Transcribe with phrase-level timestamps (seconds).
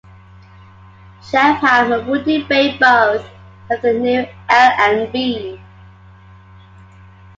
[1.29, 3.23] Chelfham and Woody Bay both
[3.69, 5.61] serve the new L and B.